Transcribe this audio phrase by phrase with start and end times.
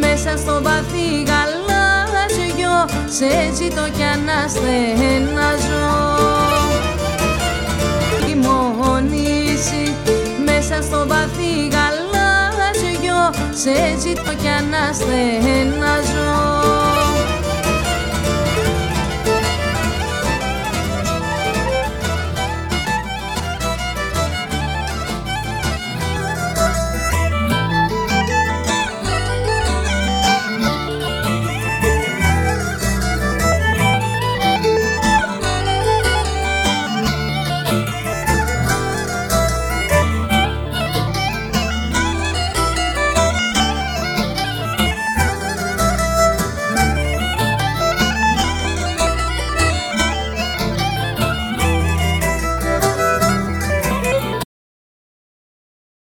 [0.00, 2.76] μέσα στο βαθύ γαλάζιο
[3.08, 5.88] σε ζητώ κι αναστενάζω
[8.26, 9.94] Τιμονήσει
[10.44, 13.20] μέσα στο βαθύ γαλάζιο
[13.52, 15.83] σε ζητώ κι αναστενάζω